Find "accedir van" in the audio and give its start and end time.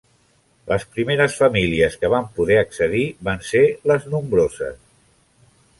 2.63-3.45